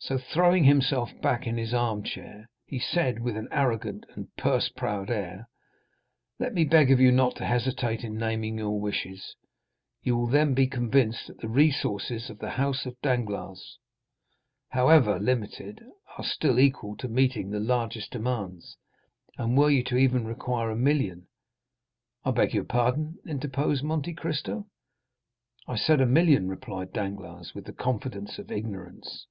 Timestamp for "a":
20.70-20.76, 26.00-26.06